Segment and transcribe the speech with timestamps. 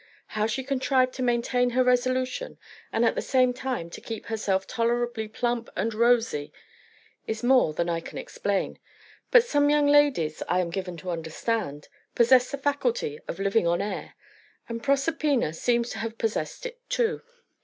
[0.29, 2.57] How she contrived to maintain her resolution,
[2.91, 6.51] and at the same time to keep herself tolerably plump and rosy
[7.27, 8.79] is more than I can explain;
[9.29, 13.79] but some young ladies, I am given to understand, possess the faculty of living on
[13.79, 14.15] air,
[14.67, 17.21] and Proserpina seems to have possessed it too.